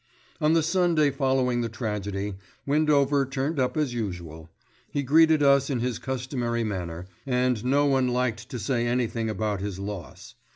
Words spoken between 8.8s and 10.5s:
anything about his loss.